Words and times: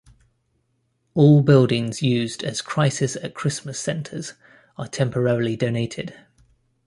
All 1.13 1.43
buildings 1.43 2.01
used 2.01 2.43
as 2.43 2.63
Crisis 2.63 3.15
at 3.17 3.35
Christmas 3.35 3.79
Centres 3.79 4.33
are 4.75 4.87
temporarily 4.87 5.55
donated. 5.55 6.15